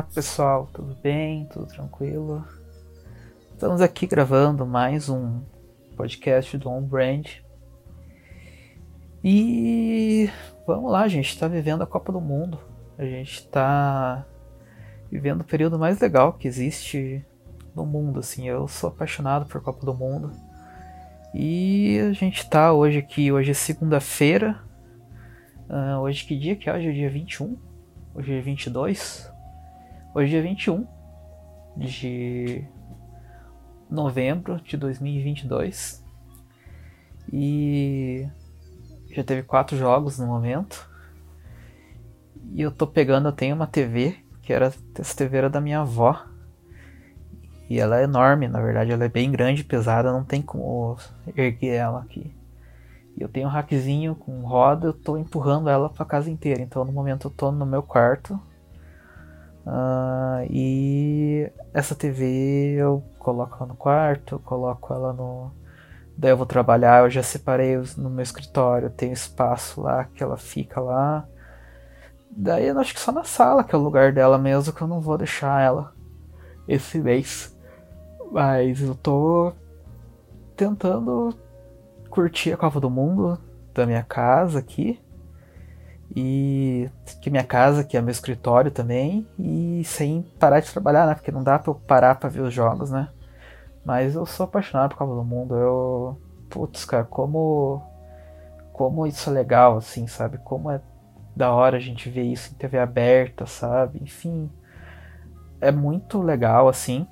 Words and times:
Olá 0.00 0.08
pessoal, 0.14 0.66
tudo 0.72 0.96
bem? 1.02 1.44
Tudo 1.52 1.66
tranquilo? 1.66 2.42
Estamos 3.52 3.82
aqui 3.82 4.06
gravando 4.06 4.64
mais 4.64 5.10
um 5.10 5.42
podcast 5.94 6.56
do 6.56 6.70
On 6.70 6.80
Brand. 6.80 7.26
E 9.22 10.30
vamos 10.66 10.90
lá, 10.90 11.06
gente 11.06 11.28
está 11.28 11.46
vivendo 11.46 11.82
a 11.82 11.86
Copa 11.86 12.10
do 12.10 12.18
Mundo. 12.18 12.58
A 12.96 13.04
gente 13.04 13.40
está 13.40 14.24
vivendo 15.12 15.42
o 15.42 15.44
período 15.44 15.78
mais 15.78 16.00
legal 16.00 16.32
que 16.32 16.48
existe 16.48 17.22
no 17.76 17.84
mundo, 17.84 18.20
assim. 18.20 18.48
Eu 18.48 18.66
sou 18.68 18.88
apaixonado 18.88 19.44
por 19.44 19.60
Copa 19.60 19.84
do 19.84 19.92
Mundo. 19.92 20.32
E 21.34 22.00
a 22.08 22.14
gente 22.14 22.38
está 22.38 22.72
hoje 22.72 22.96
aqui, 22.96 23.30
hoje 23.30 23.50
é 23.50 23.54
segunda-feira. 23.54 24.58
Uh, 25.68 25.98
hoje 26.00 26.24
que 26.24 26.38
dia 26.38 26.56
que 26.56 26.70
é? 26.70 26.74
Hoje 26.74 26.88
é 26.88 26.92
dia 26.92 27.10
21? 27.10 27.54
Hoje 28.14 28.32
é 28.32 28.40
22? 28.40 29.30
Hoje 30.12 30.36
é 30.36 30.40
dia 30.40 30.50
21 30.50 30.88
de 31.76 32.64
novembro 33.88 34.60
de 34.60 34.76
2022 34.76 36.04
e 37.32 38.26
já 39.12 39.22
teve 39.22 39.44
quatro 39.44 39.76
jogos 39.76 40.18
no 40.18 40.26
momento. 40.26 40.90
E 42.52 42.60
eu 42.60 42.72
tô 42.72 42.88
pegando, 42.88 43.28
eu 43.28 43.32
tenho 43.32 43.54
uma 43.54 43.68
TV, 43.68 44.16
que 44.42 44.52
era 44.52 44.72
essa 44.98 45.16
TV 45.16 45.36
era 45.36 45.48
da 45.48 45.60
minha 45.60 45.82
avó. 45.82 46.26
E 47.68 47.78
ela 47.78 48.00
é 48.00 48.02
enorme, 48.02 48.48
na 48.48 48.60
verdade, 48.60 48.90
ela 48.90 49.04
é 49.04 49.08
bem 49.08 49.30
grande, 49.30 49.62
pesada, 49.62 50.10
não 50.10 50.24
tem 50.24 50.42
como 50.42 50.96
erguer 51.36 51.76
ela 51.76 52.00
aqui. 52.00 52.34
E 53.16 53.22
eu 53.22 53.28
tenho 53.28 53.46
um 53.46 53.50
rackzinho 53.50 54.16
com 54.16 54.40
roda, 54.40 54.88
eu 54.88 54.92
tô 54.92 55.16
empurrando 55.16 55.70
ela 55.70 55.88
pra 55.88 56.04
casa 56.04 56.28
inteira. 56.28 56.60
Então 56.62 56.84
no 56.84 56.90
momento 56.90 57.28
eu 57.28 57.30
tô 57.30 57.52
no 57.52 57.64
meu 57.64 57.84
quarto, 57.84 58.40
Uh, 59.66 60.46
e 60.50 61.50
essa 61.74 61.94
TV 61.94 62.74
eu 62.78 63.02
coloco 63.18 63.56
ela 63.56 63.66
no 63.66 63.76
quarto, 63.76 64.38
coloco 64.40 64.92
ela 64.92 65.12
no. 65.12 65.52
Daí 66.16 66.30
eu 66.32 66.36
vou 66.36 66.46
trabalhar, 66.46 67.04
eu 67.04 67.10
já 67.10 67.22
separei 67.22 67.76
no 67.96 68.10
meu 68.10 68.22
escritório, 68.22 68.90
tem 68.90 69.12
espaço 69.12 69.80
lá 69.80 70.04
que 70.04 70.22
ela 70.22 70.36
fica 70.36 70.80
lá. 70.80 71.26
Daí 72.30 72.68
eu 72.68 72.78
acho 72.78 72.94
que 72.94 73.00
só 73.00 73.12
na 73.12 73.24
sala 73.24 73.64
que 73.64 73.74
é 73.74 73.78
o 73.78 73.82
lugar 73.82 74.12
dela 74.12 74.38
mesmo, 74.38 74.72
que 74.72 74.82
eu 74.82 74.88
não 74.88 75.00
vou 75.00 75.18
deixar 75.18 75.62
ela 75.62 75.92
esse 76.68 76.98
mês. 76.98 77.56
Mas 78.30 78.80
eu 78.80 78.94
tô 78.94 79.52
tentando 80.56 81.34
curtir 82.10 82.52
a 82.52 82.56
Copa 82.56 82.80
do 82.80 82.90
Mundo 82.90 83.38
da 83.72 83.86
minha 83.86 84.02
casa 84.02 84.58
aqui 84.58 85.00
e 86.14 86.90
que 87.20 87.30
minha 87.30 87.44
casa, 87.44 87.84
que 87.84 87.96
é 87.96 88.00
meu 88.00 88.10
escritório 88.10 88.70
também, 88.70 89.26
e 89.38 89.82
sem 89.84 90.22
parar 90.38 90.60
de 90.60 90.70
trabalhar, 90.70 91.06
né? 91.06 91.14
Porque 91.14 91.30
não 91.30 91.42
dá 91.42 91.58
pra 91.58 91.70
eu 91.70 91.74
parar 91.74 92.16
pra 92.16 92.28
ver 92.28 92.40
os 92.40 92.52
jogos, 92.52 92.90
né? 92.90 93.08
Mas 93.84 94.14
eu 94.14 94.26
sou 94.26 94.44
apaixonado 94.44 94.90
por 94.90 94.98
Copa 94.98 95.14
do 95.14 95.24
Mundo. 95.24 95.54
Eu. 95.54 96.20
Putz, 96.48 96.84
cara, 96.84 97.04
como. 97.04 97.82
Como 98.72 99.06
isso 99.06 99.30
é 99.30 99.32
legal, 99.32 99.76
assim, 99.76 100.06
sabe? 100.06 100.38
Como 100.38 100.70
é 100.70 100.80
da 101.36 101.52
hora 101.52 101.76
a 101.76 101.80
gente 101.80 102.08
ver 102.10 102.24
isso 102.24 102.52
em 102.52 102.56
TV 102.56 102.78
aberta, 102.78 103.46
sabe? 103.46 104.00
Enfim. 104.02 104.50
É 105.60 105.70
muito 105.70 106.20
legal, 106.20 106.68
assim. 106.68 107.06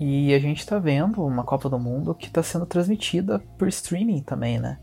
E 0.00 0.34
a 0.34 0.38
gente 0.38 0.66
tá 0.66 0.78
vendo 0.78 1.24
uma 1.24 1.44
Copa 1.44 1.68
do 1.68 1.78
Mundo 1.78 2.14
que 2.14 2.30
tá 2.30 2.42
sendo 2.42 2.66
transmitida 2.66 3.38
por 3.56 3.68
streaming 3.68 4.22
também, 4.22 4.58
né? 4.58 4.78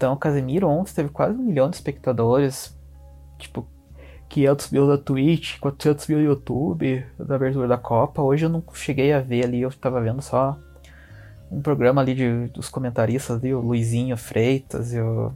Então, 0.00 0.16
Casemiro 0.16 0.66
ontem 0.66 0.94
teve 0.94 1.10
quase 1.10 1.36
um 1.36 1.42
milhão 1.42 1.68
de 1.68 1.76
espectadores. 1.76 2.74
Tipo, 3.36 3.68
500 4.30 4.70
mil 4.70 4.86
na 4.86 4.96
Twitch, 4.96 5.58
400 5.58 6.06
mil 6.08 6.18
no 6.20 6.24
YouTube, 6.24 7.04
da 7.18 7.34
abertura 7.34 7.68
da 7.68 7.76
Copa. 7.76 8.22
Hoje 8.22 8.46
eu 8.46 8.48
não 8.48 8.64
cheguei 8.72 9.12
a 9.12 9.20
ver 9.20 9.44
ali, 9.44 9.60
eu 9.60 9.70
tava 9.70 10.00
vendo 10.00 10.22
só 10.22 10.58
um 11.52 11.60
programa 11.60 12.00
ali 12.00 12.14
de, 12.14 12.46
dos 12.48 12.70
comentaristas 12.70 13.36
ali, 13.36 13.52
o 13.52 13.60
Luizinho 13.60 14.16
Freitas 14.16 14.94
e 14.94 15.00
o. 15.02 15.32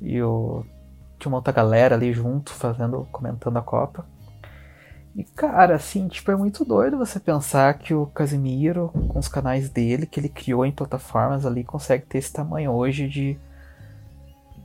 E 0.00 0.22
o. 0.22 0.64
Tinha 1.18 1.30
uma 1.32 1.38
outra 1.38 1.52
galera 1.52 1.96
ali 1.96 2.12
junto, 2.12 2.52
fazendo, 2.52 3.08
comentando 3.10 3.56
a 3.56 3.62
Copa. 3.62 4.06
E, 5.14 5.24
cara, 5.24 5.74
assim, 5.74 6.06
tipo, 6.08 6.30
é 6.30 6.36
muito 6.36 6.64
doido 6.64 6.96
você 6.96 7.18
pensar 7.18 7.74
que 7.74 7.92
o 7.92 8.06
Casimiro, 8.06 8.90
com 9.08 9.18
os 9.18 9.28
canais 9.28 9.68
dele, 9.68 10.06
que 10.06 10.20
ele 10.20 10.28
criou 10.28 10.64
em 10.64 10.72
plataformas 10.72 11.44
ali, 11.44 11.64
consegue 11.64 12.06
ter 12.06 12.18
esse 12.18 12.32
tamanho 12.32 12.70
hoje 12.70 13.08
de 13.08 13.38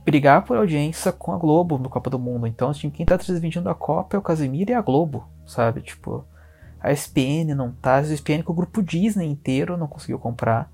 brigar 0.04 0.44
por 0.44 0.56
audiência 0.56 1.10
com 1.10 1.32
a 1.32 1.36
Globo 1.36 1.78
no 1.78 1.90
Copa 1.90 2.08
do 2.08 2.18
Mundo. 2.18 2.46
Então, 2.46 2.70
assim, 2.70 2.88
quem 2.90 3.04
tá 3.04 3.18
transmitindo 3.18 3.68
a 3.68 3.74
Copa 3.74 4.16
é 4.16 4.18
o 4.18 4.22
Casimiro 4.22 4.70
e 4.70 4.74
a 4.74 4.80
Globo, 4.80 5.28
sabe? 5.44 5.80
Tipo, 5.80 6.24
a 6.80 6.92
SPN 6.92 7.52
não 7.56 7.72
tá, 7.72 7.96
a 7.96 8.02
SPN 8.02 8.44
com 8.44 8.52
o 8.52 8.56
grupo 8.56 8.82
Disney 8.82 9.26
inteiro 9.26 9.76
não 9.76 9.88
conseguiu 9.88 10.20
comprar. 10.20 10.70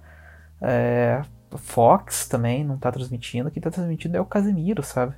É, 0.61 1.23
Fox 1.57 2.29
também 2.29 2.63
não 2.63 2.77
tá 2.77 2.93
transmitindo, 2.93 3.51
quem 3.51 3.63
tá 3.63 3.71
transmitindo 3.71 4.17
é 4.17 4.21
o 4.21 4.27
Casimiro, 4.27 4.83
sabe? 4.83 5.15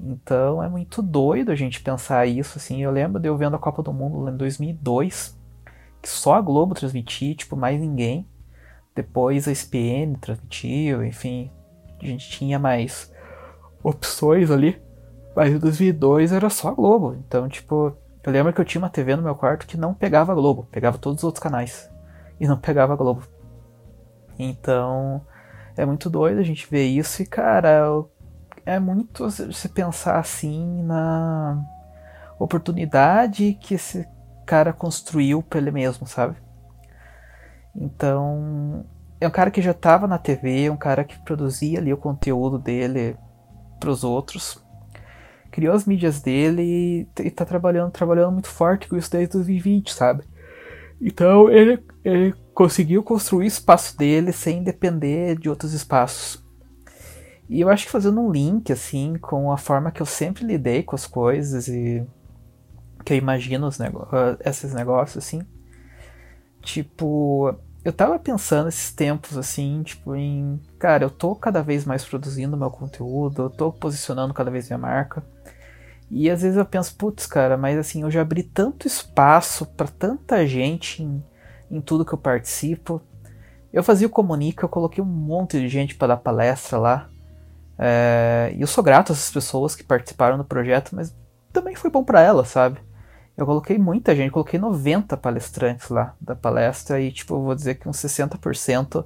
Então 0.00 0.62
é 0.62 0.68
muito 0.68 1.00
doido 1.00 1.50
a 1.50 1.54
gente 1.54 1.82
pensar 1.82 2.26
isso, 2.26 2.58
assim. 2.58 2.82
Eu 2.82 2.90
lembro 2.90 3.20
de 3.20 3.28
eu 3.28 3.36
vendo 3.36 3.56
a 3.56 3.58
Copa 3.58 3.82
do 3.82 3.92
Mundo 3.92 4.28
em 4.28 4.36
2002, 4.36 5.38
que 6.02 6.08
só 6.08 6.34
a 6.34 6.40
Globo 6.40 6.74
transmitia, 6.74 7.34
tipo, 7.34 7.56
mais 7.56 7.80
ninguém. 7.80 8.28
Depois 8.94 9.48
a 9.48 9.52
SPN 9.52 10.16
transmitiu, 10.20 11.04
enfim, 11.04 11.50
a 12.00 12.06
gente 12.06 12.28
tinha 12.30 12.58
mais 12.58 13.12
opções 13.82 14.50
ali. 14.50 14.80
Mas 15.34 15.52
em 15.52 15.58
2002 15.58 16.32
era 16.32 16.48
só 16.48 16.68
a 16.68 16.74
Globo. 16.74 17.16
Então, 17.26 17.48
tipo, 17.48 17.96
eu 18.22 18.32
lembro 18.32 18.52
que 18.52 18.60
eu 18.60 18.64
tinha 18.64 18.80
uma 18.80 18.88
TV 18.88 19.16
no 19.16 19.22
meu 19.22 19.34
quarto 19.34 19.66
que 19.66 19.76
não 19.76 19.92
pegava 19.92 20.32
a 20.32 20.34
Globo, 20.34 20.68
pegava 20.70 20.96
todos 20.96 21.18
os 21.18 21.24
outros 21.24 21.42
canais 21.42 21.90
e 22.38 22.46
não 22.46 22.56
pegava 22.56 22.92
a 22.92 22.96
Globo. 22.96 23.22
Então, 24.38 25.20
é 25.76 25.84
muito 25.84 26.08
doido 26.08 26.38
a 26.38 26.42
gente 26.42 26.68
ver 26.70 26.84
isso 26.84 27.22
e, 27.22 27.26
cara, 27.26 28.04
é 28.66 28.78
muito 28.78 29.30
se 29.30 29.68
pensar 29.68 30.18
assim 30.18 30.82
na 30.82 31.62
oportunidade 32.38 33.58
que 33.60 33.74
esse 33.74 34.06
cara 34.46 34.72
construiu 34.72 35.42
para 35.42 35.58
ele 35.58 35.70
mesmo, 35.70 36.06
sabe? 36.06 36.36
Então, 37.74 38.84
é 39.20 39.26
um 39.26 39.30
cara 39.30 39.50
que 39.50 39.62
já 39.62 39.72
estava 39.72 40.06
na 40.06 40.18
TV, 40.18 40.64
é 40.64 40.70
um 40.70 40.76
cara 40.76 41.04
que 41.04 41.18
produzia 41.24 41.78
ali 41.78 41.92
o 41.92 41.98
conteúdo 41.98 42.58
dele 42.58 43.16
para 43.80 43.90
os 43.90 44.04
outros, 44.04 44.62
criou 45.50 45.74
as 45.74 45.84
mídias 45.84 46.20
dele 46.20 46.62
e, 46.62 47.08
está 47.28 47.44
trabalhando, 47.44 47.90
trabalhando 47.90 48.32
muito 48.32 48.48
forte 48.48 48.88
com 48.88 48.96
isso 48.96 49.10
desde 49.10 49.32
2020, 49.34 49.92
sabe? 49.92 50.24
Então 51.00 51.50
ele, 51.50 51.84
ele 52.04 52.34
conseguiu 52.54 53.02
construir 53.02 53.44
o 53.44 53.48
espaço 53.48 53.96
dele 53.96 54.32
sem 54.32 54.62
depender 54.62 55.36
de 55.38 55.48
outros 55.48 55.72
espaços. 55.72 56.43
E 57.48 57.60
eu 57.60 57.68
acho 57.68 57.86
que 57.86 57.92
fazendo 57.92 58.20
um 58.20 58.30
link, 58.30 58.72
assim, 58.72 59.16
com 59.18 59.52
a 59.52 59.56
forma 59.56 59.90
que 59.90 60.00
eu 60.00 60.06
sempre 60.06 60.44
lidei 60.44 60.82
com 60.82 60.94
as 60.96 61.06
coisas 61.06 61.68
e 61.68 62.04
que 63.04 63.12
eu 63.12 63.18
imagino 63.18 63.66
os 63.66 63.78
nego 63.78 64.08
esses 64.44 64.72
negócios, 64.72 65.24
assim. 65.24 65.42
Tipo, 66.62 67.54
eu 67.84 67.92
tava 67.92 68.18
pensando 68.18 68.68
esses 68.68 68.90
tempos, 68.92 69.36
assim, 69.36 69.82
tipo, 69.82 70.16
em. 70.16 70.58
Cara, 70.78 71.04
eu 71.04 71.10
tô 71.10 71.36
cada 71.36 71.62
vez 71.62 71.84
mais 71.84 72.04
produzindo 72.04 72.56
meu 72.56 72.70
conteúdo, 72.70 73.42
eu 73.42 73.50
tô 73.50 73.70
posicionando 73.70 74.32
cada 74.32 74.50
vez 74.50 74.68
minha 74.68 74.78
marca. 74.78 75.22
E 76.10 76.30
às 76.30 76.42
vezes 76.42 76.56
eu 76.56 76.64
penso, 76.64 76.94
putz, 76.96 77.26
cara, 77.26 77.56
mas 77.56 77.78
assim, 77.78 78.02
eu 78.02 78.10
já 78.10 78.22
abri 78.22 78.42
tanto 78.42 78.86
espaço 78.86 79.66
para 79.66 79.88
tanta 79.88 80.46
gente 80.46 81.02
em, 81.02 81.22
em 81.70 81.80
tudo 81.80 82.04
que 82.04 82.14
eu 82.14 82.18
participo. 82.18 83.02
Eu 83.72 83.82
fazia 83.82 84.06
o 84.06 84.10
Comunica, 84.10 84.64
eu 84.64 84.68
coloquei 84.68 85.02
um 85.02 85.06
monte 85.06 85.58
de 85.58 85.68
gente 85.68 85.94
para 85.94 86.08
dar 86.08 86.16
palestra 86.18 86.78
lá. 86.78 87.10
É, 87.78 88.52
e 88.56 88.60
eu 88.60 88.66
sou 88.66 88.84
grato 88.84 89.10
a 89.10 89.14
essas 89.14 89.30
pessoas 89.30 89.74
que 89.74 89.82
participaram 89.82 90.38
do 90.38 90.44
projeto, 90.44 90.94
mas 90.94 91.14
também 91.52 91.74
foi 91.74 91.90
bom 91.90 92.04
para 92.04 92.20
elas, 92.20 92.48
sabe? 92.48 92.78
Eu 93.36 93.46
coloquei 93.46 93.78
muita 93.78 94.14
gente, 94.14 94.30
coloquei 94.30 94.60
90 94.60 95.16
palestrantes 95.16 95.88
lá 95.88 96.14
da 96.20 96.36
palestra 96.36 97.00
e, 97.00 97.10
tipo, 97.10 97.34
eu 97.34 97.42
vou 97.42 97.54
dizer 97.54 97.74
que 97.74 97.88
uns 97.88 97.96
60% 97.96 99.04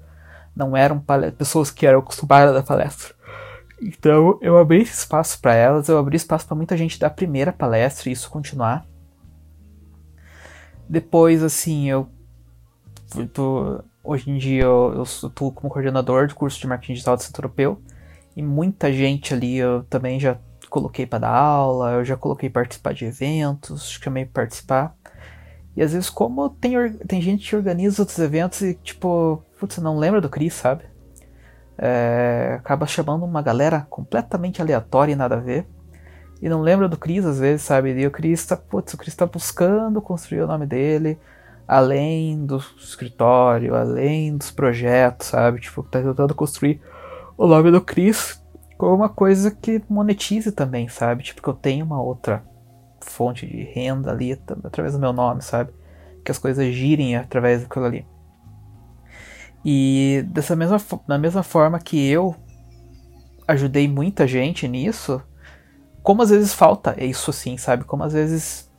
não 0.55 0.77
eram 0.77 1.03
pessoas 1.37 1.71
que 1.71 1.87
eram 1.87 2.01
acostumadas 2.01 2.55
da 2.55 2.63
palestra. 2.63 3.15
Então, 3.81 4.39
eu 4.43 4.59
abri 4.59 4.83
espaço 4.83 5.41
para 5.41 5.55
elas, 5.55 5.89
eu 5.89 5.97
abri 5.99 6.17
espaço 6.17 6.47
para 6.47 6.57
muita 6.57 6.77
gente 6.77 6.99
da 6.99 7.09
primeira 7.09 7.53
palestra 7.53 8.09
e 8.09 8.13
isso 8.13 8.29
continuar. 8.29 8.85
Depois, 10.87 11.43
assim, 11.43 11.89
eu 11.89 12.09
tô, 13.33 13.83
hoje 14.03 14.31
em 14.31 14.37
dia 14.37 14.65
eu, 14.65 14.93
eu 14.97 15.03
estou 15.05 15.53
como 15.53 15.71
coordenador 15.71 16.27
de 16.27 16.35
curso 16.35 16.59
de 16.59 16.67
marketing 16.67 16.95
digital 16.95 17.17
do 17.17 17.23
Centro 17.23 17.43
Europeu 17.43 17.81
e 18.39 18.43
muita 18.43 18.93
gente 18.93 19.35
ali 19.35 19.57
eu 19.57 19.83
também 19.91 20.21
já 20.21 20.39
coloquei 20.71 21.05
para 21.05 21.19
dar 21.19 21.31
aula, 21.31 21.95
eu 21.95 22.05
já 22.05 22.17
coloquei 22.17 22.49
participar 22.49 22.95
de 22.95 23.05
eventos, 23.05 23.91
chamei 23.91 24.25
para 24.25 24.45
participar. 24.45 24.95
E 25.77 25.83
às 25.83 25.93
vezes, 25.93 26.09
como 26.09 26.49
tem, 26.49 26.93
tem 27.09 27.21
gente 27.21 27.49
que 27.49 27.57
organiza 27.57 28.01
outros 28.01 28.17
eventos 28.21 28.61
e, 28.61 28.75
tipo, 28.75 29.43
putz, 29.59 29.79
não 29.79 29.99
lembra 29.99 30.21
do 30.21 30.29
Cris, 30.29 30.55
sabe? 30.55 30.85
É, 31.77 32.55
acaba 32.61 32.87
chamando 32.87 33.25
uma 33.25 33.43
galera 33.43 33.85
completamente 33.91 34.63
aleatória 34.63 35.13
e 35.15 35.17
nada 35.17 35.35
a 35.35 35.41
ver. 35.41 35.67
e 36.41 36.49
não 36.49 36.61
lembra 36.61 36.89
do 36.89 36.97
Cris 36.97 37.27
às 37.27 37.41
vezes, 37.41 37.63
sabe? 37.63 37.93
E 37.93 38.07
o 38.07 38.11
Cris 38.13 38.47
tá, 38.47 38.57
putz, 38.57 38.95
o 38.95 38.99
Cris 38.99 39.17
tá 39.17 39.27
buscando 39.27 40.01
construir 40.01 40.43
o 40.43 40.47
nome 40.47 40.65
dele 40.65 41.19
além 41.67 42.47
do 42.47 42.59
escritório, 42.79 43.75
além 43.75 44.37
dos 44.37 44.53
projetos, 44.53 45.27
sabe? 45.27 45.61
Tipo, 45.61 45.83
tá 45.83 46.01
tentando 46.01 46.37
construir 46.37 46.81
o 47.39 47.47
nome 47.47 47.71
do 47.71 47.81
Cris 47.81 48.43
como 48.77 48.95
uma 48.95 49.09
coisa 49.09 49.51
que 49.51 49.81
monetize 49.89 50.53
também, 50.53 50.89
sabe? 50.89 51.23
Tipo, 51.23 51.41
que 51.41 51.49
eu 51.49 51.55
tenho 51.55 51.87
uma 51.87 52.03
outra 52.03 52.45
fonte 53.01 53.47
de 53.47 53.63
renda 53.63 54.11
ali 54.11 54.39
através 54.65 54.95
do 54.95 55.01
meu 55.01 55.13
nome, 55.13 55.41
sabe? 55.41 55.73
Que 56.25 56.31
as 56.31 56.39
coisas 56.39 56.75
girem 56.75 57.17
através 57.17 57.63
daquilo 57.63 57.87
ali. 57.87 58.07
E 59.65 60.25
dessa 60.29 60.55
mesma, 60.55 60.79
da 61.07 61.19
mesma 61.19 61.43
forma 61.43 61.79
que 61.79 62.09
eu 62.09 62.37
ajudei 63.47 63.89
muita 63.89 64.27
gente 64.27 64.69
nisso, 64.69 65.23
como 66.03 66.23
às 66.23 66.31
vezes 66.31 66.53
falta 66.53 67.03
isso 67.03 67.31
assim, 67.31 67.57
sabe? 67.57 67.85
Como 67.85 68.03
às 68.03 68.13
vezes 68.13 68.71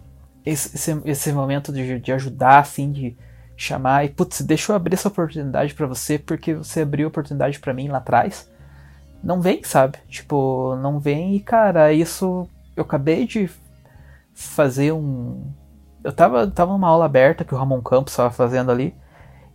esse, 0.46 1.02
esse 1.06 1.34
momento 1.34 1.72
de, 1.72 2.00
de 2.00 2.12
ajudar, 2.12 2.60
assim, 2.60 2.92
de 2.92 3.18
chamar 3.62 4.06
e, 4.06 4.10
putz, 4.10 4.42
deixa 4.42 4.72
eu 4.72 4.76
abrir 4.76 4.94
essa 4.94 5.10
oportunidade 5.10 5.74
para 5.74 5.86
você 5.86 6.18
porque 6.18 6.54
você 6.54 6.82
abriu 6.82 7.08
oportunidade 7.08 7.60
para 7.60 7.74
mim 7.74 7.90
lá 7.90 7.98
atrás. 7.98 8.50
Não 9.22 9.42
vem, 9.42 9.64
sabe? 9.64 9.98
Tipo, 10.08 10.78
não 10.82 11.00
vem 11.00 11.36
e, 11.36 11.40
cara, 11.42 11.92
isso. 11.92 12.48
Eu 12.76 12.84
acabei 12.84 13.28
de 13.28 13.50
fazer 14.34 14.94
um. 14.94 15.44
Eu 16.02 16.14
tava, 16.14 16.48
tava 16.48 16.72
numa 16.72 16.88
aula 16.88 17.06
aberta 17.06 17.44
que 17.44 17.54
o 17.54 17.58
Ramon 17.58 17.82
Campos 17.82 18.14
estava 18.14 18.32
fazendo 18.32 18.72
ali. 18.72 18.96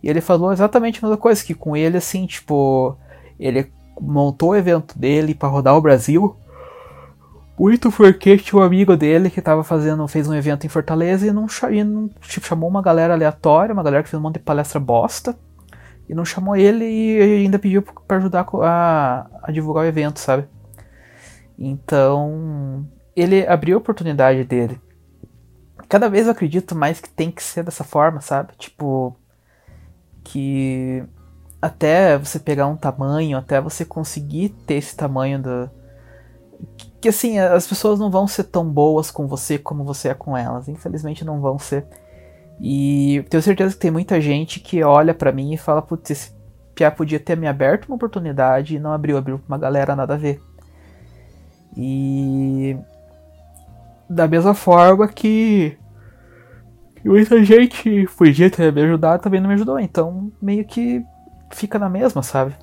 E 0.03 0.09
ele 0.09 0.21
falou 0.21 0.53
exatamente 0.53 0.99
a 0.99 1.07
mesma 1.07 1.17
coisa, 1.17 1.43
que 1.43 1.55
com 1.55 1.75
ele, 1.75 1.97
assim, 1.97 2.27
tipo, 2.27 2.95
ele 3.39 3.73
montou 3.99 4.49
o 4.49 4.55
evento 4.55 4.97
dele 4.99 5.33
para 5.33 5.49
rodar 5.49 5.75
o 5.75 5.81
Brasil 5.81 6.37
muito 7.57 7.89
porque 7.91 8.37
tinha 8.37 8.61
um 8.61 8.63
amigo 8.63 8.97
dele 8.97 9.29
que 9.29 9.41
tava 9.41 9.63
fazendo, 9.63 10.07
fez 10.07 10.27
um 10.27 10.33
evento 10.33 10.65
em 10.65 10.69
Fortaleza 10.69 11.25
e 11.25 11.31
não, 11.31 11.47
e 11.71 11.83
não 11.83 12.09
tipo, 12.21 12.45
chamou 12.45 12.69
uma 12.69 12.81
galera 12.81 13.13
aleatória, 13.13 13.73
uma 13.73 13.83
galera 13.83 14.03
que 14.03 14.09
fez 14.09 14.19
um 14.19 14.23
monte 14.23 14.35
de 14.35 14.43
palestra 14.43 14.79
bosta, 14.79 15.37
e 16.07 16.13
não 16.13 16.25
chamou 16.25 16.55
ele 16.55 16.85
e 16.85 17.43
ainda 17.43 17.57
pediu 17.57 17.81
para 17.81 18.17
ajudar 18.17 18.45
a, 18.61 19.27
a 19.41 19.51
divulgar 19.51 19.85
o 19.85 19.87
evento, 19.87 20.19
sabe? 20.19 20.47
Então, 21.57 22.85
ele 23.15 23.47
abriu 23.47 23.77
a 23.77 23.79
oportunidade 23.79 24.43
dele. 24.43 24.79
Cada 25.87 26.09
vez 26.09 26.25
eu 26.25 26.33
acredito 26.33 26.75
mais 26.75 26.99
que 26.99 27.09
tem 27.09 27.31
que 27.31 27.41
ser 27.41 27.63
dessa 27.63 27.83
forma, 27.83 28.19
sabe? 28.19 28.53
Tipo, 28.57 29.15
que 30.23 31.03
até 31.61 32.17
você 32.17 32.37
pegar 32.37 32.67
um 32.67 32.75
tamanho, 32.75 33.37
até 33.37 33.61
você 33.61 33.85
conseguir 33.85 34.49
ter 34.49 34.75
esse 34.75 34.95
tamanho 34.95 35.41
do, 35.41 35.69
que 37.05 37.09
assim, 37.09 37.37
as 37.37 37.67
pessoas 37.67 37.99
não 37.99 38.09
vão 38.09 38.27
ser 38.27 38.45
tão 38.45 38.67
boas 38.67 39.11
com 39.11 39.27
você 39.27 39.59
como 39.59 39.83
você 39.83 40.09
é 40.09 40.13
com 40.15 40.35
elas. 40.35 40.67
Infelizmente 40.67 41.23
não 41.23 41.39
vão 41.39 41.59
ser. 41.59 41.85
E 42.59 43.23
tenho 43.29 43.43
certeza 43.43 43.75
que 43.75 43.79
tem 43.79 43.91
muita 43.91 44.19
gente 44.19 44.59
que 44.59 44.83
olha 44.83 45.13
para 45.13 45.31
mim 45.31 45.53
e 45.53 45.57
fala, 45.57 45.83
putz, 45.83 46.09
esse 46.09 46.35
Pia 46.73 46.89
podia 46.89 47.19
ter 47.19 47.37
me 47.37 47.47
aberto 47.47 47.85
uma 47.85 47.95
oportunidade 47.95 48.75
e 48.75 48.79
não 48.79 48.91
abriu, 48.91 49.17
abriu 49.17 49.37
pra 49.37 49.47
uma 49.47 49.57
galera 49.59 49.95
nada 49.95 50.15
a 50.15 50.17
ver. 50.17 50.41
E 51.77 52.75
da 54.09 54.27
mesma 54.27 54.55
forma 54.55 55.07
que 55.07 55.77
muita 57.05 57.45
gente 57.45 58.07
podia 58.17 58.49
ter 58.49 58.73
me 58.73 58.81
ajudado, 58.81 59.21
também 59.21 59.39
não 59.39 59.47
me 59.47 59.53
ajudou. 59.53 59.79
Então 59.79 60.31
meio 60.41 60.65
que 60.65 61.05
fica 61.51 61.77
na 61.77 61.87
mesma, 61.87 62.23
sabe? 62.23 62.55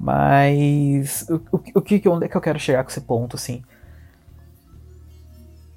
Mas 0.00 1.28
o, 1.28 1.34
o, 1.52 1.62
o 1.74 1.82
que, 1.82 2.08
onde 2.08 2.24
é 2.24 2.28
que 2.28 2.36
eu 2.36 2.40
quero 2.40 2.58
chegar 2.58 2.82
com 2.82 2.90
esse 2.90 3.02
ponto, 3.02 3.36
assim? 3.36 3.62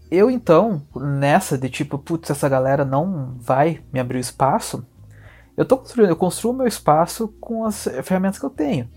Eu 0.09 0.31
então, 0.31 0.81
nessa 0.95 1.57
de 1.57 1.69
tipo, 1.69 1.97
putz, 1.97 2.29
essa 2.29 2.47
galera 2.47 2.85
não 2.85 3.35
vai 3.37 3.81
me 3.91 3.99
abrir 3.99 4.17
o 4.17 4.21
espaço, 4.21 4.85
eu 5.57 5.65
tô 5.65 5.77
construindo, 5.77 6.09
eu 6.09 6.15
construo 6.15 6.53
meu 6.53 6.67
espaço 6.67 7.27
com 7.41 7.65
as 7.65 7.87
ferramentas 8.03 8.39
que 8.39 8.45
eu 8.45 8.49
tenho. 8.49 8.87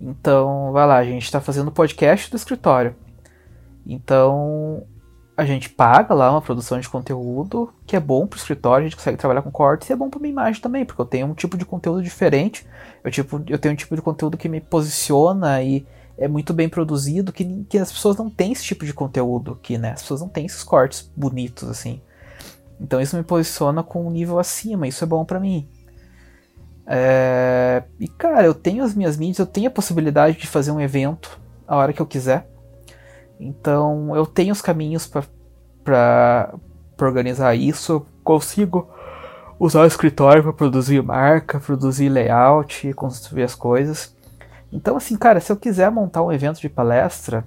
Então, 0.00 0.72
vai 0.72 0.86
lá, 0.86 0.96
a 0.96 1.04
gente 1.04 1.24
está 1.24 1.40
fazendo 1.40 1.70
podcast 1.70 2.28
do 2.30 2.36
escritório. 2.36 2.96
Então, 3.86 4.84
a 5.36 5.44
gente 5.44 5.68
paga 5.68 6.14
lá 6.14 6.30
uma 6.30 6.40
produção 6.40 6.78
de 6.78 6.88
conteúdo 6.88 7.72
que 7.86 7.96
é 7.96 8.00
bom 8.00 8.26
para 8.26 8.36
o 8.36 8.38
escritório, 8.38 8.86
a 8.86 8.88
gente 8.88 8.96
consegue 8.96 9.18
trabalhar 9.18 9.42
com 9.42 9.50
cortes 9.50 9.90
e 9.90 9.92
é 9.92 9.96
bom 9.96 10.08
para 10.08 10.20
minha 10.20 10.30
imagem 10.30 10.62
também, 10.62 10.84
porque 10.84 11.00
eu 11.00 11.06
tenho 11.06 11.26
um 11.26 11.34
tipo 11.34 11.56
de 11.56 11.64
conteúdo 11.64 12.02
diferente, 12.02 12.64
eu, 13.02 13.10
tipo, 13.10 13.42
eu 13.48 13.58
tenho 13.58 13.74
um 13.74 13.76
tipo 13.76 13.96
de 13.96 14.02
conteúdo 14.02 14.36
que 14.36 14.48
me 14.48 14.60
posiciona 14.60 15.60
e 15.62 15.84
é 16.16 16.28
muito 16.28 16.52
bem 16.52 16.68
produzido, 16.68 17.32
que, 17.32 17.64
que 17.68 17.78
as 17.78 17.90
pessoas 17.90 18.16
não 18.16 18.30
têm 18.30 18.52
esse 18.52 18.62
tipo 18.62 18.86
de 18.86 18.94
conteúdo 18.94 19.52
aqui, 19.52 19.76
né? 19.76 19.92
As 19.92 20.02
pessoas 20.02 20.20
não 20.20 20.28
têm 20.28 20.46
esses 20.46 20.62
cortes 20.62 21.10
bonitos 21.16 21.68
assim. 21.68 22.00
Então 22.80 23.00
isso 23.00 23.16
me 23.16 23.24
posiciona 23.24 23.82
com 23.82 24.06
um 24.06 24.10
nível 24.10 24.38
acima, 24.38 24.86
isso 24.86 25.02
é 25.02 25.06
bom 25.06 25.24
para 25.24 25.40
mim. 25.40 25.68
É... 26.86 27.82
E 27.98 28.06
cara, 28.06 28.44
eu 28.44 28.54
tenho 28.54 28.84
as 28.84 28.94
minhas 28.94 29.16
mídias, 29.16 29.38
eu 29.40 29.46
tenho 29.46 29.66
a 29.66 29.70
possibilidade 29.70 30.38
de 30.38 30.46
fazer 30.46 30.70
um 30.70 30.80
evento 30.80 31.40
a 31.66 31.76
hora 31.76 31.92
que 31.92 32.00
eu 32.00 32.06
quiser. 32.06 32.48
Então 33.38 34.14
eu 34.14 34.26
tenho 34.26 34.52
os 34.52 34.62
caminhos 34.62 35.10
para 35.82 36.54
organizar 37.00 37.54
isso. 37.54 37.92
Eu 37.92 38.06
consigo 38.22 38.88
usar 39.58 39.82
o 39.82 39.86
escritório 39.86 40.42
para 40.42 40.52
produzir 40.52 41.02
marca, 41.02 41.60
produzir 41.60 42.08
layout, 42.08 42.92
construir 42.94 43.42
as 43.42 43.54
coisas. 43.54 44.14
Então, 44.72 44.96
assim, 44.96 45.16
cara, 45.16 45.40
se 45.40 45.52
eu 45.52 45.56
quiser 45.56 45.90
montar 45.90 46.22
um 46.22 46.32
evento 46.32 46.60
de 46.60 46.68
palestra, 46.68 47.46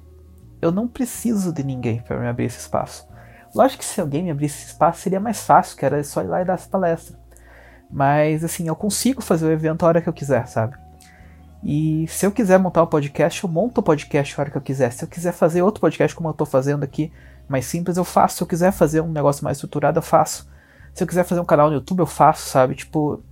eu 0.62 0.72
não 0.72 0.88
preciso 0.88 1.52
de 1.52 1.64
ninguém 1.64 2.02
para 2.02 2.18
me 2.18 2.28
abrir 2.28 2.46
esse 2.46 2.60
espaço. 2.60 3.08
Lógico 3.54 3.80
que 3.80 3.86
se 3.86 4.00
alguém 4.00 4.24
me 4.24 4.32
abrisse 4.32 4.60
esse 4.62 4.72
espaço 4.72 5.02
seria 5.02 5.20
mais 5.20 5.44
fácil, 5.44 5.78
que 5.78 5.86
era 5.86 6.04
só 6.04 6.22
ir 6.22 6.28
lá 6.28 6.42
e 6.42 6.46
dar 6.46 6.54
essa 6.54 6.70
palestra. 6.70 7.18
Mas, 7.92 8.44
assim, 8.44 8.68
eu 8.68 8.76
consigo 8.76 9.22
fazer 9.22 9.46
o 9.46 9.52
evento 9.52 9.84
a 9.84 9.88
hora 9.88 10.02
que 10.02 10.08
eu 10.08 10.14
quiser, 10.14 10.48
sabe? 10.48 10.78
E 11.64 12.06
se 12.08 12.26
eu 12.26 12.32
quiser 12.32 12.60
montar 12.60 12.82
o 12.82 12.86
um 12.86 12.90
podcast, 12.90 13.44
eu 13.44 13.50
monto 13.50 13.82
o 13.82 13.84
podcast 13.84 14.36
a 14.36 14.42
hora 14.42 14.52
que 14.52 14.58
eu 14.58 14.62
quiser. 14.62 14.92
Se 14.92 15.04
eu 15.04 15.08
quiser 15.08 15.34
fazer 15.34 15.62
outro 15.62 15.82
podcast 15.82 16.16
como 16.16 16.30
eu 16.30 16.32
estou 16.32 16.48
fazendo 16.48 16.84
aqui, 16.84 17.12
mais 17.48 17.66
simples, 17.66 17.98
eu 17.98 18.04
faço. 18.04 18.38
Se 18.38 18.44
eu 18.44 18.48
quiser 18.48 18.72
fazer 18.72 19.02
um 19.02 19.12
negócio 19.12 19.44
mais 19.44 19.58
estruturado, 19.58 19.98
eu 19.98 20.04
faço. 20.04 20.48
Se 20.94 21.04
eu 21.04 21.08
quiser 21.08 21.24
fazer 21.24 21.42
um 21.42 21.46
canal 21.46 21.70
no 21.70 21.76
YouTube, 21.76 22.00
eu 22.00 22.06
faço, 22.06 22.50
sabe? 22.50 22.76
Tipo, 22.76 23.24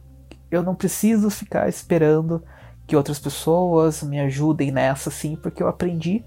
eu 0.49 0.63
não 0.63 0.75
preciso 0.75 1.29
ficar 1.29 1.67
esperando 1.67 2.43
que 2.87 2.95
outras 2.95 3.19
pessoas 3.19 4.03
me 4.03 4.19
ajudem 4.19 4.71
nessa, 4.71 5.09
assim, 5.09 5.35
porque 5.35 5.61
eu 5.61 5.67
aprendi 5.67 6.23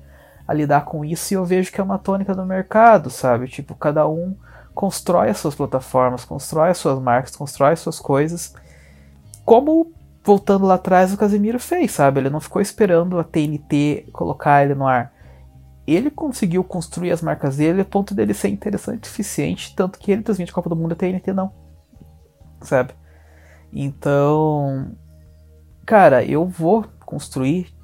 a 0.46 0.54
lidar 0.54 0.84
com 0.84 1.04
isso 1.04 1.32
e 1.32 1.36
eu 1.36 1.44
vejo 1.44 1.70
que 1.70 1.80
é 1.80 1.84
uma 1.84 1.98
tônica 1.98 2.34
do 2.34 2.44
mercado, 2.44 3.10
sabe? 3.10 3.48
Tipo, 3.48 3.74
cada 3.74 4.08
um 4.08 4.36
constrói 4.74 5.28
as 5.28 5.38
suas 5.38 5.54
plataformas, 5.54 6.24
constrói 6.24 6.70
as 6.70 6.78
suas 6.78 6.98
marcas, 7.00 7.36
constrói 7.36 7.72
as 7.72 7.80
suas 7.80 7.98
coisas. 7.98 8.54
Como 9.44 9.92
voltando 10.28 10.66
lá 10.66 10.74
atrás, 10.74 11.10
o 11.10 11.16
Casemiro 11.16 11.58
fez, 11.58 11.92
sabe? 11.92 12.20
Ele 12.20 12.28
não 12.28 12.38
ficou 12.38 12.60
esperando 12.60 13.18
a 13.18 13.24
TNT 13.24 14.10
colocar 14.12 14.62
ele 14.62 14.74
no 14.74 14.86
ar. 14.86 15.10
Ele 15.86 16.10
conseguiu 16.10 16.62
construir 16.62 17.12
as 17.12 17.22
marcas 17.22 17.56
dele 17.56 17.80
a 17.80 17.84
ponto 17.84 18.14
dele 18.14 18.34
ser 18.34 18.48
interessante 18.48 19.04
o 19.04 19.06
suficiente, 19.06 19.74
tanto 19.74 19.98
que 19.98 20.12
ele 20.12 20.22
transmite 20.22 20.50
a 20.50 20.54
Copa 20.54 20.68
do 20.68 20.76
Mundo 20.76 20.92
a 20.92 20.96
TNT 20.96 21.32
não. 21.32 21.50
Sabe? 22.60 22.92
Então, 23.72 24.94
cara, 25.86 26.22
eu 26.22 26.46
vou 26.46 26.84
construir 27.06 27.74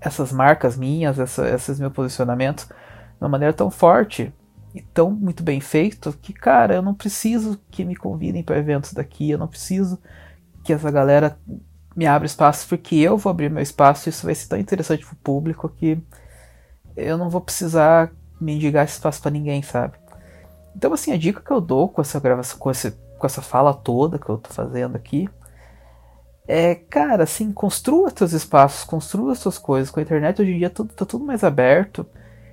essas 0.00 0.32
marcas 0.32 0.76
minhas, 0.76 1.16
essa, 1.20 1.48
esses 1.48 1.78
meus 1.78 1.92
posicionamentos 1.92 2.64
de 2.64 2.74
uma 3.20 3.28
maneira 3.28 3.54
tão 3.54 3.70
forte 3.70 4.34
e 4.74 4.82
tão 4.82 5.12
muito 5.12 5.44
bem 5.44 5.60
feito 5.60 6.12
que, 6.20 6.32
cara, 6.32 6.74
eu 6.74 6.82
não 6.82 6.92
preciso 6.92 7.60
que 7.70 7.84
me 7.84 7.94
convidem 7.94 8.42
para 8.42 8.58
eventos 8.58 8.92
daqui, 8.92 9.30
eu 9.30 9.38
não 9.38 9.46
preciso 9.46 9.96
que 10.64 10.72
essa 10.72 10.90
galera 10.90 11.38
me 11.94 12.06
abra 12.06 12.26
espaço, 12.26 12.66
porque 12.68 12.96
eu 12.96 13.16
vou 13.18 13.30
abrir 13.30 13.50
meu 13.50 13.62
espaço 13.62 14.08
isso 14.08 14.24
vai 14.24 14.34
ser 14.34 14.48
tão 14.48 14.58
interessante 14.58 15.04
pro 15.04 15.16
público 15.16 15.68
que 15.68 15.98
eu 16.96 17.18
não 17.18 17.28
vou 17.28 17.40
precisar 17.40 18.10
mendigar 18.40 18.84
esse 18.84 18.94
espaço 18.94 19.20
para 19.20 19.30
ninguém, 19.30 19.62
sabe? 19.62 19.94
Então, 20.74 20.92
assim, 20.92 21.12
a 21.12 21.18
dica 21.18 21.40
que 21.40 21.50
eu 21.50 21.60
dou 21.60 21.88
com 21.88 22.00
essa 22.00 22.18
gravação, 22.18 22.58
com, 22.58 22.70
esse, 22.70 22.92
com 23.18 23.26
essa 23.26 23.42
fala 23.42 23.74
toda 23.74 24.18
que 24.18 24.28
eu 24.28 24.38
tô 24.38 24.52
fazendo 24.52 24.96
aqui, 24.96 25.28
é, 26.46 26.74
cara, 26.74 27.22
assim, 27.22 27.52
construa 27.52 28.10
seus 28.10 28.32
espaços, 28.32 28.84
construa 28.84 29.34
suas 29.34 29.58
coisas. 29.58 29.90
Com 29.90 30.00
a 30.00 30.02
internet 30.02 30.42
hoje 30.42 30.52
em 30.52 30.58
dia 30.58 30.70
tudo, 30.70 30.92
tá 30.92 31.04
tudo 31.04 31.24
mais 31.24 31.44
aberto. 31.44 32.06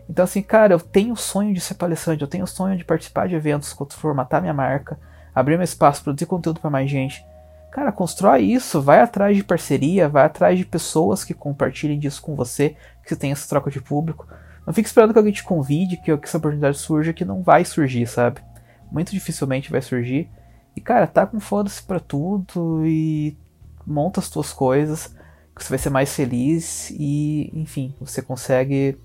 Então, 0.09 0.23
assim, 0.23 0.41
cara, 0.41 0.73
eu 0.73 0.79
tenho 0.79 1.13
o 1.13 1.17
sonho 1.17 1.53
de 1.53 1.61
ser 1.61 1.75
palestrante, 1.75 2.21
eu 2.21 2.27
tenho 2.27 2.43
o 2.43 2.47
sonho 2.47 2.77
de 2.77 2.83
participar 2.83 3.27
de 3.27 3.35
eventos, 3.35 3.75
formatar 3.91 4.41
minha 4.41 4.53
marca, 4.53 4.99
abrir 5.33 5.55
meu 5.57 5.63
espaço, 5.63 6.03
produzir 6.03 6.25
conteúdo 6.25 6.59
para 6.59 6.69
mais 6.69 6.89
gente. 6.89 7.23
Cara, 7.71 7.91
constrói 7.91 8.41
isso, 8.43 8.81
vai 8.81 8.99
atrás 8.99 9.37
de 9.37 9.43
parceria, 9.43 10.09
vai 10.09 10.25
atrás 10.25 10.57
de 10.57 10.65
pessoas 10.65 11.23
que 11.23 11.33
compartilhem 11.33 11.99
disso 11.99 12.21
com 12.21 12.35
você, 12.35 12.75
que 13.03 13.09
você 13.09 13.15
tenha 13.15 13.33
essa 13.33 13.47
troca 13.47 13.69
de 13.69 13.79
público. 13.79 14.27
Não 14.65 14.73
fique 14.73 14.87
esperando 14.87 15.13
que 15.13 15.19
alguém 15.19 15.33
te 15.33 15.43
convide, 15.43 15.97
que, 15.97 16.15
que 16.17 16.27
essa 16.27 16.37
oportunidade 16.37 16.77
surja, 16.77 17.13
que 17.13 17.25
não 17.25 17.41
vai 17.41 17.63
surgir, 17.63 18.07
sabe? 18.07 18.41
Muito 18.91 19.11
dificilmente 19.11 19.71
vai 19.71 19.81
surgir. 19.81 20.29
E 20.75 20.81
cara, 20.81 21.05
tá 21.05 21.25
com 21.25 21.39
foda-se 21.39 21.81
pra 21.83 21.99
tudo 21.99 22.85
e 22.85 23.37
monta 23.85 24.19
as 24.19 24.29
tuas 24.29 24.51
coisas, 24.51 25.15
que 25.55 25.63
você 25.63 25.69
vai 25.69 25.79
ser 25.79 25.89
mais 25.89 26.13
feliz 26.13 26.89
e, 26.91 27.51
enfim, 27.53 27.93
você 27.99 28.21
consegue 28.21 28.97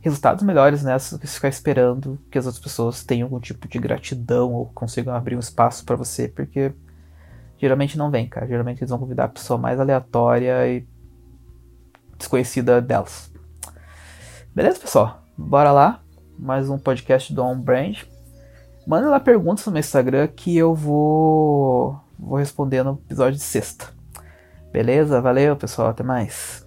resultados 0.00 0.44
melhores 0.44 0.82
nessa 0.82 1.16
do 1.16 1.20
que 1.20 1.26
ficar 1.26 1.48
esperando 1.48 2.18
que 2.30 2.38
as 2.38 2.46
outras 2.46 2.62
pessoas 2.62 3.04
tenham 3.04 3.26
algum 3.26 3.40
tipo 3.40 3.66
de 3.68 3.78
gratidão 3.78 4.52
ou 4.54 4.66
consigam 4.66 5.14
abrir 5.14 5.36
um 5.36 5.40
espaço 5.40 5.84
para 5.84 5.96
você, 5.96 6.28
porque 6.28 6.72
geralmente 7.58 7.96
não 7.98 8.10
vem, 8.10 8.28
cara. 8.28 8.46
Geralmente 8.46 8.78
eles 8.78 8.90
vão 8.90 8.98
convidar 8.98 9.24
a 9.24 9.28
pessoa 9.28 9.58
mais 9.58 9.78
aleatória 9.80 10.66
e 10.68 10.86
desconhecida 12.18 12.80
delas. 12.80 13.32
Beleza, 14.54 14.80
pessoal? 14.80 15.22
Bora 15.36 15.72
lá. 15.72 16.00
Mais 16.38 16.68
um 16.68 16.78
podcast 16.78 17.32
do 17.32 17.42
On 17.42 17.58
Brand. 17.58 18.02
Manda 18.86 19.08
lá 19.08 19.18
perguntas 19.18 19.64
no 19.66 19.72
meu 19.72 19.80
Instagram 19.80 20.28
que 20.28 20.56
eu 20.56 20.74
vou, 20.74 21.98
vou 22.18 22.38
responder 22.38 22.82
no 22.82 23.00
episódio 23.06 23.36
de 23.36 23.42
sexta. 23.42 23.86
Beleza? 24.72 25.20
Valeu, 25.20 25.56
pessoal. 25.56 25.88
Até 25.88 26.02
mais. 26.02 26.65